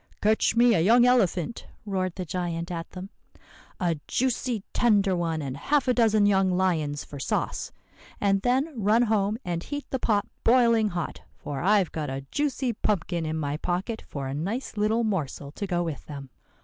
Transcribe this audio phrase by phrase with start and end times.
[0.19, 3.11] "'Catch me a young elephant,' roared the giant at them.
[3.79, 7.71] 'A juicy, tender one, and half a dozen young lions for sauce.
[8.19, 12.73] And then run home and heat the pot boiling hot; for I've got a juicy
[12.73, 16.31] pumpkin in my pocket for a nice little morsel to go with them.